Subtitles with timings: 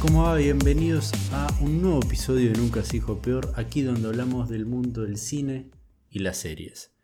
[0.00, 0.36] ¿cómo va?
[0.36, 5.02] Bienvenidos a un nuevo episodio de Nunca se dijo peor, aquí donde hablamos del mundo
[5.02, 5.70] del cine
[6.08, 6.94] y las series.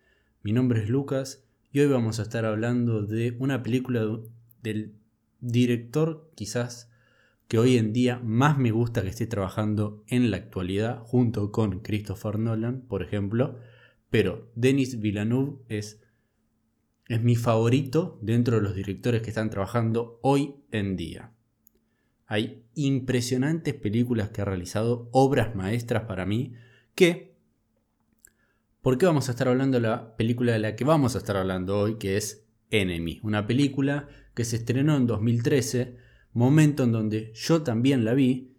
[0.42, 4.02] Mi nombre es Lucas y hoy vamos a estar hablando de una película
[4.62, 4.94] del
[5.40, 6.90] director quizás
[7.48, 11.80] que hoy en día más me gusta que esté trabajando en la actualidad junto con
[11.80, 13.58] Christopher Nolan, por ejemplo,
[14.08, 16.02] pero Denis Villeneuve es,
[17.08, 21.35] es mi favorito dentro de los directores que están trabajando hoy en día.
[22.26, 26.54] Hay impresionantes películas que ha realizado, obras maestras para mí,
[26.94, 27.36] que...
[28.82, 31.36] ¿Por qué vamos a estar hablando de la película de la que vamos a estar
[31.36, 33.20] hablando hoy, que es Enemy?
[33.22, 35.96] Una película que se estrenó en 2013,
[36.32, 38.52] momento en donde yo también la vi,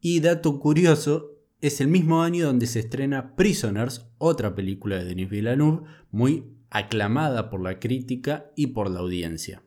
[0.00, 5.30] y dato curioso, es el mismo año donde se estrena Prisoners, otra película de Denis
[5.30, 9.62] Villeneuve, muy aclamada por la crítica y por la audiencia.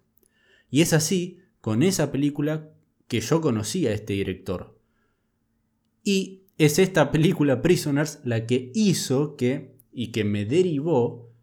[0.69, 2.69] Y es así, con esa película,
[3.07, 4.79] que yo conocía a este director.
[6.03, 11.33] Y es esta película Prisoners la que hizo que y que me derivó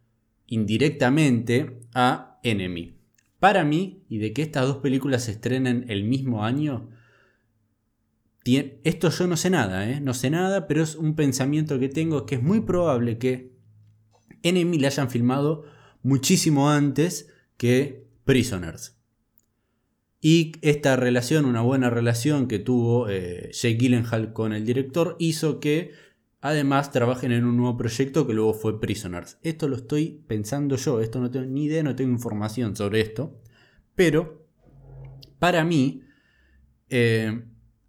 [0.47, 2.99] indirectamente a Enemy.
[3.39, 6.91] Para mí, y de que estas dos películas se estrenen el mismo año,
[8.45, 10.01] esto yo no sé nada, ¿eh?
[10.01, 13.53] no sé nada, pero es un pensamiento que tengo que es muy probable que
[14.43, 15.65] Enemy la hayan filmado
[16.03, 19.02] muchísimo antes que Prisoners.
[20.25, 25.59] Y esta relación, una buena relación que tuvo eh, Jake Gyllenhaal con el director, hizo
[25.59, 25.91] que
[26.41, 29.39] además trabajen en un nuevo proyecto que luego fue Prisoners.
[29.43, 33.41] Esto lo estoy pensando yo, esto no tengo ni idea, no tengo información sobre esto.
[33.97, 34.47] Pero,
[35.41, 36.05] para mí,
[36.89, 37.43] eh,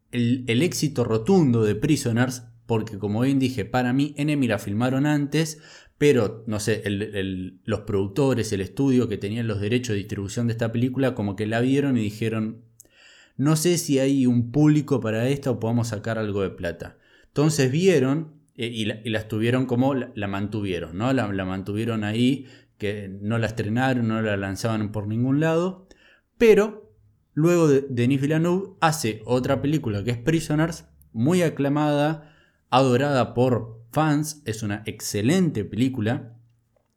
[0.10, 5.06] el, el, éxito rotundo de Prisoners, porque como bien dije, para mí Enemy la filmaron
[5.06, 5.62] antes,
[5.98, 6.84] pero no sé,
[7.66, 11.48] los productores, el estudio que tenían los derechos de distribución de esta película, como que
[11.48, 12.64] la vieron y dijeron,
[13.38, 16.98] no sé si hay un público para esto o podemos sacar algo de plata.
[17.28, 21.12] Entonces vieron eh, y, la, estuvieron como la, mantuvieron, ¿no?
[21.14, 22.48] La, mantuvieron ahí,
[22.78, 25.88] que no la estrenaron, no la lanzaban por ningún lado,
[26.38, 26.96] pero
[27.34, 32.33] luego de, Denis Villeneuve hace otra película que es Prisoners, muy aclamada,
[32.74, 36.40] adorada por fans, es una excelente película.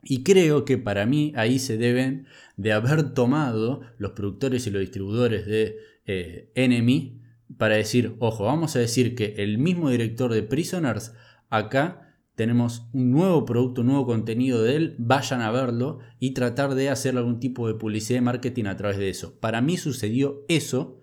[0.03, 2.27] Y creo que para mí ahí se deben
[2.57, 5.77] de haber tomado los productores y los distribuidores de
[6.07, 7.21] eh, Enemy
[7.59, 11.13] para decir, ojo, vamos a decir que el mismo director de Prisoners,
[11.51, 16.75] acá tenemos un nuevo producto, un nuevo contenido de él, vayan a verlo y tratar
[16.75, 19.39] de hacer algún tipo de publicidad y marketing a través de eso.
[19.41, 21.03] Para mí sucedió eso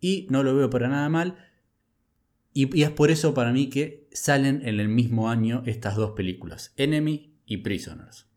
[0.00, 1.49] y no lo veo para nada mal.
[2.52, 6.72] Y, es por eso para mí que salen en el mismo año estas dos películas,
[6.76, 8.28] Enemy y Prisoners.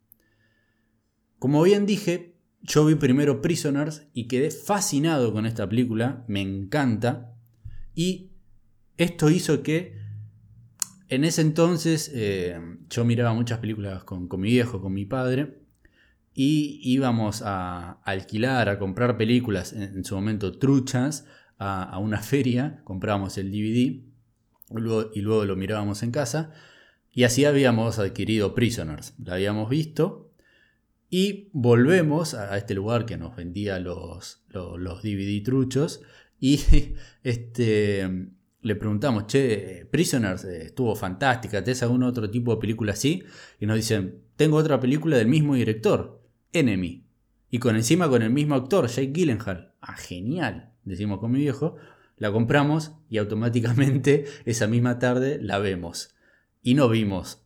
[1.40, 7.36] Como bien dije, yo vi primero Prisoners y quedé fascinado con esta película, me encanta.
[7.96, 8.32] Y
[8.98, 9.98] esto hizo que
[11.10, 12.60] en ese entonces eh,
[12.90, 15.60] yo miraba muchas películas con, mi viejo, con mi padre,
[16.36, 21.26] y íbamos a, alquilar, a comprar películas, en su momento truchas,
[21.64, 24.04] a, una feria, comprábamos el DVD
[25.14, 26.52] y luego lo mirábamos en casa.
[27.12, 29.14] Y así habíamos adquirido Prisoners.
[29.24, 30.32] La habíamos visto.
[31.10, 36.02] Y volvemos a, este lugar que nos vendía los, los, DVD truchos.
[36.40, 36.60] Y
[37.24, 38.30] este,
[38.62, 41.64] le preguntamos, che, Prisoners eh, estuvo fantástica.
[41.64, 43.24] ¿Tenés algún otro tipo de película así?
[43.60, 47.06] Y nos dicen, tengo otra película del mismo director, Enemy.
[47.52, 49.76] Y con encima con el mismo actor, Jake Gyllenhaal.
[49.82, 51.76] Ah, genial decimos con mi viejo,
[52.18, 56.16] la compramos y automáticamente esa misma tarde la vemos.
[56.62, 57.44] Y no vimos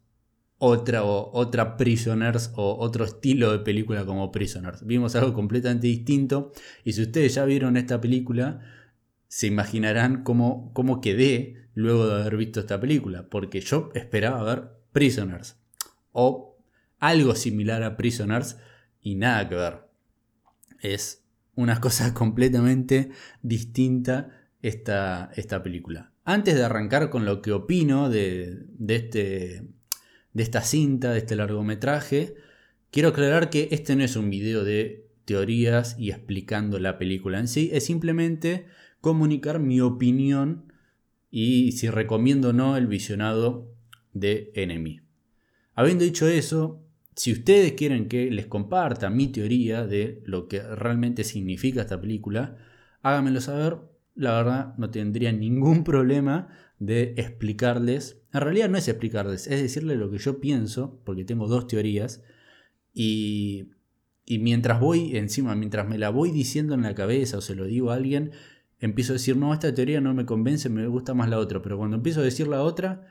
[0.60, 4.86] otra, otra Prisoners o otro estilo de película como Prisoners.
[4.86, 6.52] Vimos algo completamente distinto.
[6.84, 8.62] Y si ustedes ya vieron esta película,
[9.28, 13.30] se imaginarán cómo, cómo quedé luego de haber visto esta película.
[13.30, 15.58] Porque yo esperaba ver Prisoners.
[16.12, 16.58] O
[17.00, 18.58] algo similar a Prisoners
[19.02, 19.88] y nada que ver.
[20.82, 21.27] Es
[21.58, 23.10] una cosa completamente
[23.42, 24.30] distinta
[24.62, 26.14] esta, esta película.
[26.24, 29.64] Antes de arrancar con lo que opino de, este,
[30.34, 32.36] de esta cinta, de este largometraje,
[32.92, 37.48] quiero aclarar que este no es un video de teorías y explicando la película en
[37.48, 38.66] sí, es simplemente
[39.02, 40.72] comunicar mi opinión
[41.30, 43.74] y si recomiendo o no el visionado
[44.14, 45.02] de Enemy.
[45.76, 46.87] Habiendo dicho eso,
[47.18, 52.58] si ustedes quieren que les comparta mi teoría de lo que realmente significa esta película,
[53.02, 53.80] háganmelo saber.
[54.14, 56.48] La verdad, no tendría ningún problema
[56.78, 58.22] de explicarles.
[58.32, 62.24] En realidad no es explicarles, es decirles lo que yo pienso, porque tengo dos teorías.
[62.94, 63.72] Y,
[64.24, 67.66] y mientras voy encima, mientras me la voy diciendo en la cabeza o se lo
[67.66, 68.32] digo a alguien,
[68.80, 71.64] empiezo a decir, no, esta teoría no me convence, me gusta más la otra.
[71.64, 73.08] Pero cuando empiezo a decir la otra,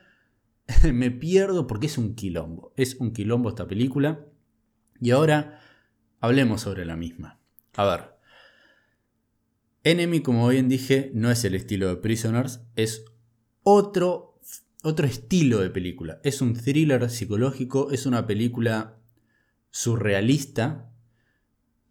[0.93, 2.73] me pierdo porque es un quilombo.
[2.77, 4.27] Es un quilombo esta película.
[5.01, 5.61] Y ahora
[6.21, 7.39] hablemos sobre la misma.
[7.75, 8.17] A ver.
[9.85, 13.05] Enemy, como bien dije, no es el estilo de Prisoners, es
[13.63, 14.41] otro,
[14.83, 16.21] otro estilo de película.
[16.25, 18.99] Es un thriller psicológico, es una película
[19.71, 20.91] surrealista.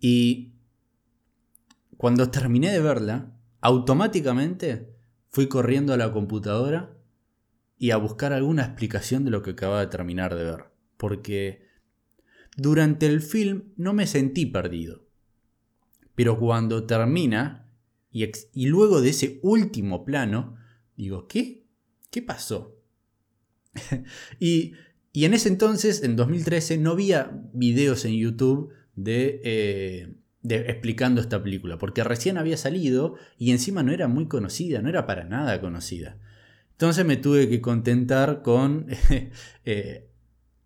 [0.02, 0.56] Y
[1.96, 3.32] cuando terminé de verla,
[3.62, 4.94] automáticamente
[5.30, 6.95] fui corriendo a la computadora
[7.78, 10.66] y a buscar alguna explicación de lo que acababa de terminar de ver.
[10.98, 11.66] Porque
[12.56, 15.06] durante el film no me sentí perdido.
[16.16, 17.70] Pero cuando termina,
[18.12, 18.32] y,
[18.68, 20.56] luego de ese último plano,
[20.96, 21.66] digo, ¿qué?
[22.10, 22.82] ¿Qué pasó?
[24.40, 24.74] y,
[25.12, 28.72] y, en ese entonces, en 2013, no había videos en YouTube
[29.06, 34.82] eh, de, explicando esta película, porque recién había salido y encima no era muy conocida,
[34.82, 36.18] no era para nada conocida.
[36.76, 38.88] Entonces me tuve que contentar con
[39.66, 40.10] eh,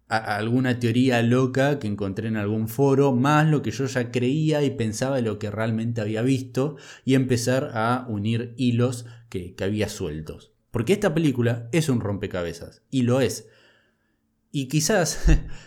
[0.07, 4.71] alguna teoría loca que encontré en algún foro, más lo que yo ya creía y
[4.71, 10.51] pensaba de lo que realmente había visto, y empezar a unir hilos que, había sueltos.
[10.71, 13.47] Porque esta película es un rompecabezas, y lo es.
[14.51, 15.23] Y quizás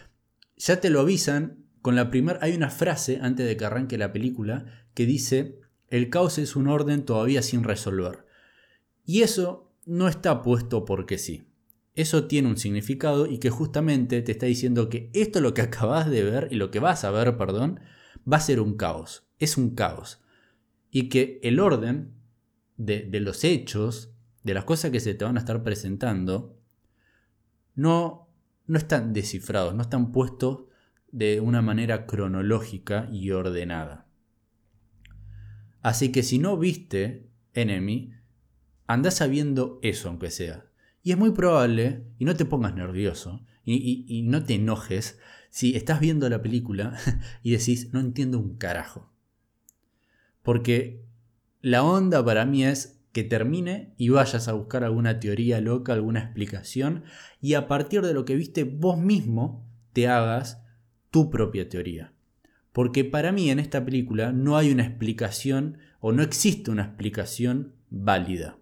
[0.56, 2.40] ya te lo avisan con la primera...
[2.42, 6.66] Hay una frase antes de que arranque la película que dice, el caos es un
[6.66, 8.26] orden todavía sin resolver.
[9.04, 11.49] Y eso no está puesto porque sí.
[11.94, 16.11] Eso tiene un significado y que justamente te está diciendo que esto lo que acabas
[16.11, 17.81] de ver y lo que vas a ver, perdón,
[18.31, 19.26] va a ser un caos.
[19.38, 20.23] Es un caos.
[20.90, 22.14] Y que el orden
[22.76, 24.12] de, los hechos,
[24.43, 26.58] de las cosas que se te van a estar presentando,
[27.75, 28.28] no,
[28.67, 30.64] no están descifrados, no están puestos
[31.11, 34.06] de una manera cronológica y ordenada.
[35.81, 38.12] Así que si no viste Enemy,
[38.87, 40.67] andás sabiendo eso aunque sea.
[41.02, 45.19] Y es muy probable, y no te pongas nervioso, y, no te enojes,
[45.50, 46.96] si estás viendo la película
[47.43, 49.11] y decís, no entiendo un carajo.
[50.43, 51.05] Porque
[51.61, 56.20] la onda para mí es que termine y vayas a buscar alguna teoría loca, alguna
[56.20, 57.05] explicación,
[57.40, 60.62] y a partir de lo que viste vos mismo te hagas
[61.11, 62.12] tu propia teoría.
[62.73, 67.75] Porque para mí en esta película no hay una explicación o no existe una explicación
[67.90, 68.56] válida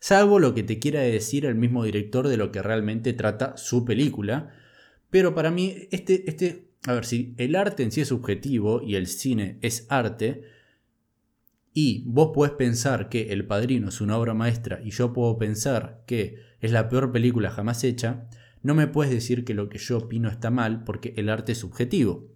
[0.00, 3.84] salvo lo que te quiera decir el mismo director de lo que realmente trata su
[3.84, 4.52] película.
[5.10, 8.96] Pero para mí, este, este, a ver, si el arte en sí es subjetivo y
[8.96, 10.44] el cine es arte,
[11.78, 16.04] y vos podés pensar que El Padrino es una obra maestra y yo puedo pensar
[16.06, 18.30] que es la peor película jamás hecha,
[18.62, 21.58] no me puedes decir que lo que yo opino está mal porque el arte es
[21.58, 22.30] subjetivo.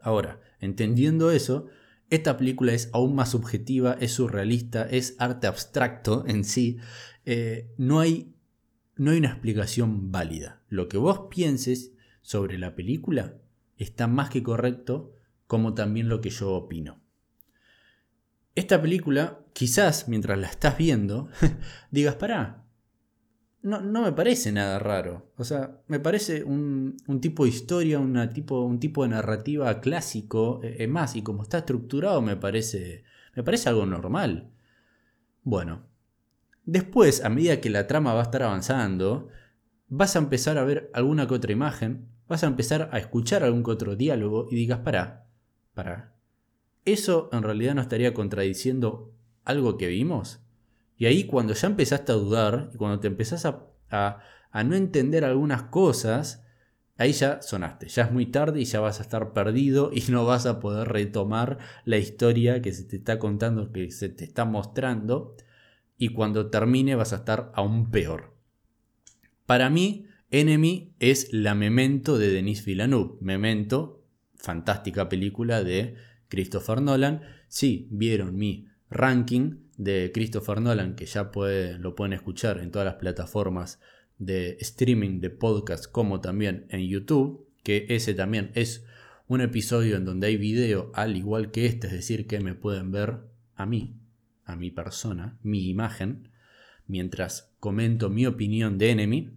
[0.00, 1.66] Ahora, entendiendo eso,
[2.12, 6.76] esta película es aún más subjetiva, es surrealista, es arte abstracto en sí.
[7.24, 8.34] Eh, no, hay,
[8.96, 10.60] no hay una explicación válida.
[10.68, 13.38] Lo que vos pienses sobre la película
[13.78, 15.16] está más que correcto,
[15.46, 17.00] como también lo que yo opino.
[18.54, 21.30] Esta película, quizás mientras la estás viendo,
[21.90, 22.61] digas, pará,
[23.62, 25.30] no, no, me parece nada raro.
[25.36, 28.00] O sea, me parece un, tipo de historia,
[28.32, 30.60] tipo, un tipo de narrativa clásico.
[30.62, 33.04] Es eh, más, y como está estructurado, me parece,
[33.36, 34.50] me parece algo normal.
[35.44, 35.86] Bueno,
[36.64, 39.28] después, a medida que la trama va a estar avanzando,
[39.88, 43.62] vas a empezar a ver alguna que otra imagen, vas a empezar a escuchar algún
[43.62, 45.28] que otro diálogo y digas, para,
[45.74, 46.16] para.
[46.84, 49.14] ¿Eso en realidad no estaría contradiciendo
[49.44, 50.41] algo que vimos?
[51.02, 54.20] Y ahí cuando ya empezaste a dudar y cuando te empezás a,
[54.62, 56.44] no entender algunas cosas,
[56.96, 60.24] ahí ya sonaste, ya es muy tarde y ya vas a estar perdido y no
[60.24, 64.44] vas a poder retomar la historia que se te está contando, que se te está
[64.44, 65.34] mostrando.
[65.98, 68.36] Y cuando termine vas a estar aún peor.
[69.44, 73.16] Para mí, Enemy es la Memento de Denis Villeneuve.
[73.20, 74.04] Memento,
[74.36, 75.96] fantástica película de
[76.28, 77.22] Christopher Nolan.
[77.48, 81.30] Si vieron mi ranking, de Christopher Nolan, que ya
[81.78, 83.80] lo pueden escuchar en todas las plataformas
[84.18, 88.84] de streaming de podcast como también en YouTube, que ese también es
[89.26, 92.92] un episodio en donde hay video al igual que este, es decir, que me pueden
[92.92, 93.20] ver
[93.54, 93.96] a mí,
[94.44, 96.28] a mi persona, mi imagen,
[96.86, 99.30] mientras comento mi opinión de Enemy.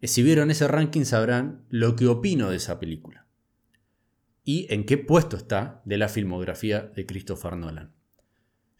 [0.00, 3.26] Eh, si vieron ese ranking sabrán lo que opino de esa película
[4.44, 7.92] y en qué puesto está de la filmografía de Christopher Nolan.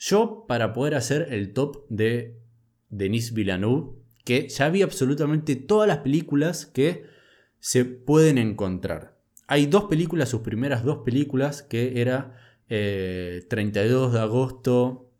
[0.00, 2.40] Yo, para poder hacer el top de
[2.88, 3.92] Denis Villeneuve,
[4.24, 7.04] que ya vi absolutamente todas las películas que
[7.58, 9.16] se pueden encontrar.
[9.46, 15.10] Hay dos películas, sus primeras dos películas, que era 32 eh, de agosto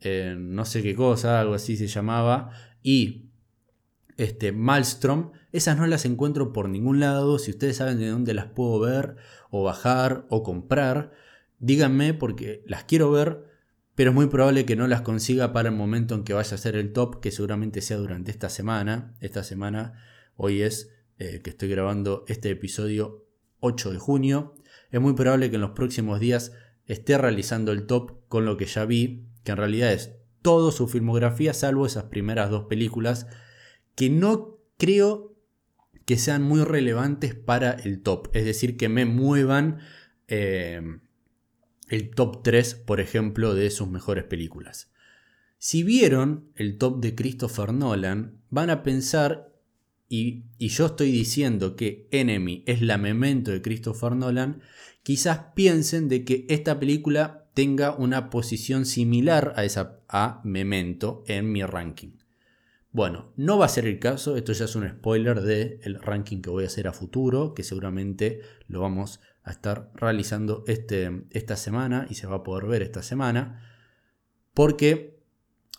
[0.00, 2.50] eh, no sé qué cosa, algo así se llamaba,
[2.82, 3.26] y
[4.16, 7.38] este, Maelstrom, esas no las encuentro por ningún lado.
[7.38, 9.16] Si ustedes saben de dónde las puedo ver,
[9.50, 11.12] o bajar, o comprar,
[11.58, 13.49] díganme porque las quiero ver,
[14.00, 16.58] pero es muy probable que no las consiga para el momento en que vaya a
[16.58, 19.14] ser el top, que seguramente sea durante esta semana.
[19.20, 20.02] Esta semana,
[20.36, 23.26] hoy es eh, que estoy grabando este episodio
[23.58, 24.54] 8 de junio.
[24.90, 26.52] Es muy probable que en los próximos días
[26.86, 30.88] esté realizando el top con lo que ya vi, que en realidad es toda su
[30.88, 33.26] filmografía, salvo esas primeras dos películas,
[33.96, 35.36] que no creo
[36.06, 38.30] que sean muy relevantes para el top.
[38.32, 39.80] Es decir, que me muevan
[40.26, 40.80] eh,
[41.90, 44.90] el top 3, por ejemplo, de sus mejores películas.
[45.58, 49.52] Si vieron el top de Christopher Nolan, van a pensar,
[50.08, 54.62] y, y yo estoy diciendo que Enemy es la memento de Christopher Nolan,
[55.02, 61.50] quizás piensen de que esta película tenga una posición similar a esa a Memento en
[61.50, 62.12] mi ranking.
[62.92, 66.50] Bueno, no va a ser el caso, esto ya es un spoiler del ranking que
[66.50, 72.06] voy a hacer a futuro, que seguramente lo vamos a estar realizando este, esta semana
[72.10, 73.66] y se va a poder ver esta semana,
[74.54, 75.20] porque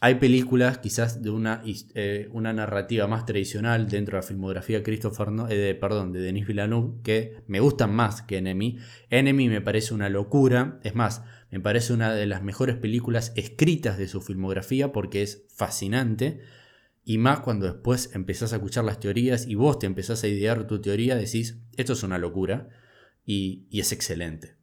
[0.03, 1.61] hay películas quizás de una,
[1.93, 6.21] eh, una narrativa más tradicional dentro de la filmografía de Christopher eh, de, perdón, de
[6.21, 8.79] Denis Villeneuve que me gustan más que Enemy.
[9.11, 13.99] Enemy me parece una locura, es más, me parece una de las mejores películas escritas
[13.99, 16.39] de su filmografía porque es fascinante.
[17.03, 20.65] Y más cuando después empezás a escuchar las teorías y vos te empezás a idear
[20.65, 22.69] tu teoría, decís, esto es una locura
[23.25, 24.55] y es excelente.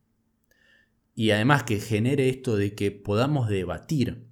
[1.19, 4.29] Y además que genere esto de que podamos debatir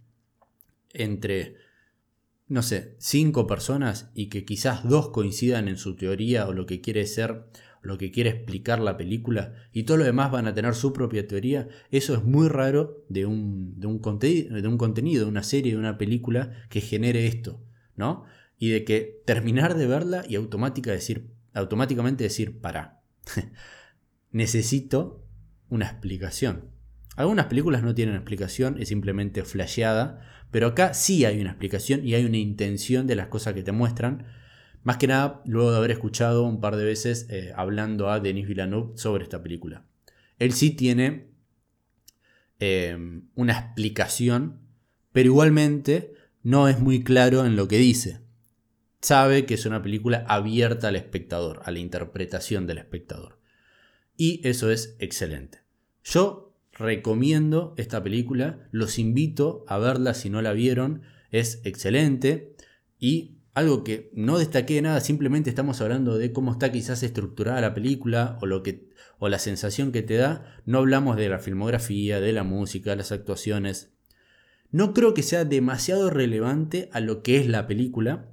[0.92, 1.56] entre,
[2.46, 6.80] no sé, cinco personas y que quizás dos coincidan en su teoría o lo que
[6.80, 7.46] quiere ser,
[7.82, 11.26] lo que quiere explicar la película, y todo lo demás van a tener su propia
[11.26, 15.72] teoría, eso es muy raro de un, de un, de un contenido, de una serie,
[15.72, 17.62] de una película que genere esto,
[17.94, 18.24] ¿no?
[18.58, 23.02] Y de que terminar de verla y automática decir, automáticamente decir, para,
[24.36, 25.24] necesito
[25.70, 26.70] una explicación.
[27.16, 32.14] Algunas películas no tienen explicación, es simplemente flasheada, pero acá sí hay una explicación y
[32.14, 34.26] hay una intención de las cosas que te muestran.
[34.82, 38.46] Más que nada, luego de haber escuchado un par de veces eh, hablando a Denis
[38.46, 39.86] Villeneuve sobre esta película.
[40.38, 41.30] Él sí tiene
[42.58, 44.60] em, una explicación,
[45.12, 46.12] pero igualmente
[46.42, 48.20] no es muy claro en lo que dice.
[49.00, 53.35] Sabe que es una película abierta al espectador, a la interpretación del espectador.
[54.16, 55.60] Y eso es excelente.
[56.04, 62.54] Yo recomiendo esta película, los invito a verla si no la vieron, es excelente
[62.98, 67.72] y algo que no destaqué nada, simplemente estamos hablando de cómo está quizás estructurada la
[67.72, 72.20] película o lo que o la sensación que te da, no hablamos de la filmografía,
[72.20, 73.94] de la música, las actuaciones.
[74.70, 78.28] No creo que sea demasiado relevante a lo que es la película.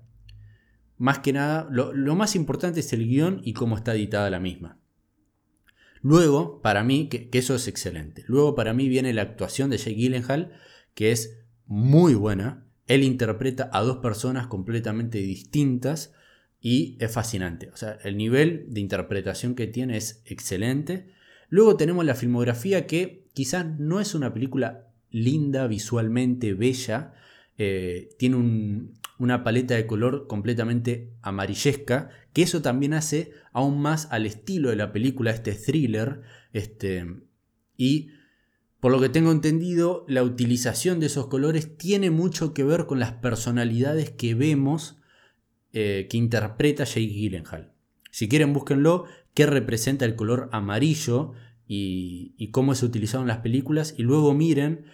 [0.98, 4.42] Más que nada, lo, lo más importante es el guion y cómo está editada la
[4.42, 4.78] misma.
[6.04, 8.26] Luego, para mí, que, eso es excelente.
[8.28, 10.52] Luego, para mí, viene la actuación de Jake Gyllenhaal,
[10.94, 12.68] que es muy buena.
[12.88, 16.14] Él interpreta a dos personas completamente distintas
[16.60, 17.70] y es fascinante.
[17.74, 21.08] O sea, el nivel de interpretación que tiene es excelente.
[21.48, 27.14] Luego tenemos la filmografía que quizás no es una película linda, visualmente bella.
[27.58, 34.08] Eh, tiene un, una paleta de color completamente amarillesca, que eso también hace aún más
[34.12, 37.06] al estilo de la película, este thriller, este,
[37.78, 38.10] y
[38.80, 43.00] por lo que tengo entendido, la utilización de esos colores tiene mucho que ver con
[43.00, 44.98] las personalidades que vemos
[45.72, 47.72] eh, que interpreta Jake Gyllenhaal.
[48.12, 51.32] Si quieren, búsquenlo, qué representa el color amarillo
[51.66, 54.86] y, y cómo es utilizado en las películas, y luego miren,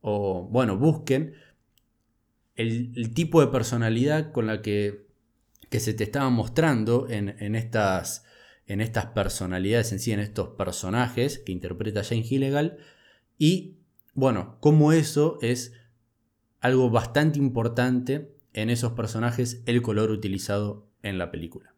[0.00, 1.32] o bueno, busquen
[2.58, 5.06] el, tipo de personalidad con la que,
[5.70, 8.24] que se te estaba mostrando en, estas,
[8.66, 12.78] en estas personalidades en sí, en estos personajes que interpreta Jane Hillegal.
[13.38, 13.76] Y
[14.14, 15.72] bueno, cómo eso es
[16.60, 21.74] algo bastante importante en esos personajes, el color utilizado en la película.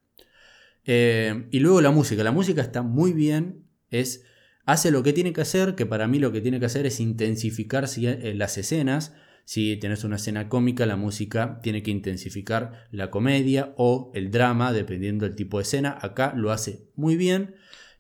[0.86, 2.24] Eh, y luego la música.
[2.24, 3.66] La música está muy bien.
[3.90, 4.24] Es,
[4.64, 7.00] hace lo que tiene que hacer, que para mí lo que tiene que hacer es
[7.00, 9.12] intensificar eh, las escenas
[9.44, 14.72] si tienes una escena cómica, la música tiene que intensificar la comedia o el drama,
[14.72, 15.98] dependiendo del tipo de escena.
[16.00, 17.54] Acá lo hace muy bien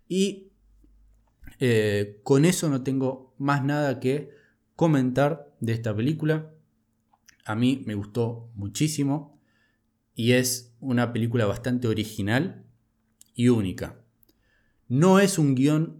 [0.08, 0.50] y
[1.58, 4.30] eh, con eso no tengo más nada que
[4.76, 6.52] comentar de esta película.
[7.44, 9.40] A mí me gustó muchísimo
[10.14, 12.64] y es una película bastante original
[13.34, 14.00] y única.
[14.88, 15.99] No es un guion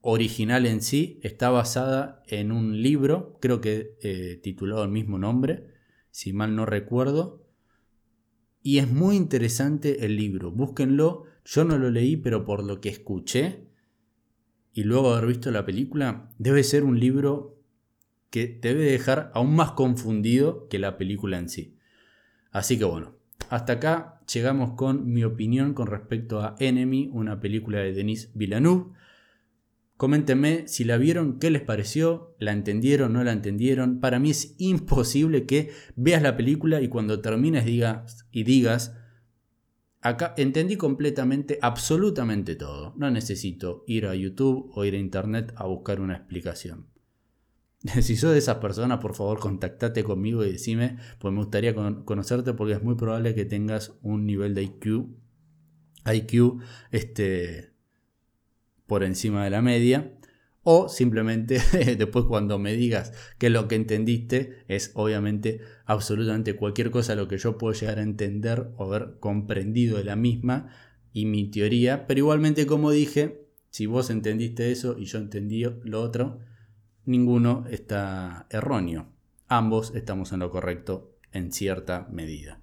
[0.00, 5.66] original en sí está basada en un libro, creo que eh, titulado el mismo nombre,
[6.10, 7.46] si mal no recuerdo.
[8.62, 11.24] Y es muy interesante el libro, búsquenlo.
[11.44, 13.70] Yo no lo leí, pero por lo que escuché
[14.72, 17.58] y luego haber visto la película, debe ser un libro
[18.30, 21.76] que te debe dejar aún más confundido que la película en sí.
[22.52, 23.16] Así que bueno,
[23.48, 28.92] hasta acá llegamos con mi opinión con respecto a Enemy, una película de Denis Villeneuve.
[30.00, 34.00] Coméntenme si la vieron, qué les pareció, la entendieron, no la entendieron.
[34.00, 38.96] Para mí es imposible que veas la película y cuando termines digas y digas,
[40.00, 42.94] acá entendí completamente, absolutamente todo.
[42.96, 46.86] No necesito ir a YouTube o ir a Internet a buscar una explicación.
[48.00, 52.54] Si sos de esas personas, por favor, contactate conmigo y decime, pues me gustaría conocerte
[52.54, 55.08] porque es muy probable que tengas un nivel de IQ,
[56.06, 57.69] IQ este,
[58.90, 60.12] por encima de la media.
[60.64, 61.62] O simplemente
[61.96, 67.38] después cuando me digas que lo que entendiste es obviamente absolutamente cualquier cosa lo que
[67.38, 70.74] yo puedo llegar a entender o haber comprendido de la misma
[71.12, 72.08] y mi teoría.
[72.08, 76.40] Pero igualmente como dije, si vos entendiste eso y yo entendí lo otro,
[77.04, 79.06] ninguno está erróneo.
[79.46, 82.60] Ambos estamos en lo correcto en cierta medida.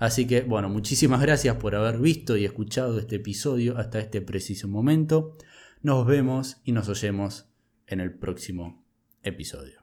[0.00, 4.66] Así que bueno, muchísimas gracias por haber visto y escuchado este episodio hasta este preciso
[4.66, 5.36] momento.
[5.82, 7.48] Nos vemos y nos oyemos
[7.86, 8.84] en el próximo
[9.22, 9.79] episodio.